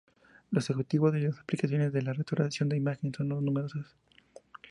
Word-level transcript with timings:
Los 0.49 0.67
objetivos 0.71 1.13
y 1.15 1.19
las 1.19 1.37
aplicaciones 1.37 1.93
de 1.93 2.01
la 2.01 2.13
restauración 2.13 2.67
de 2.69 2.75
imagen 2.75 3.13
son 3.13 3.27
numerosos. 3.29 3.85